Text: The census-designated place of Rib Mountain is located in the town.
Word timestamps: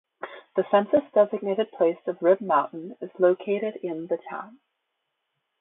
The 0.55 0.65
census-designated 0.71 1.71
place 1.73 1.99
of 2.07 2.23
Rib 2.23 2.41
Mountain 2.41 2.97
is 3.01 3.11
located 3.19 3.75
in 3.83 4.07
the 4.07 4.17
town. 4.17 4.57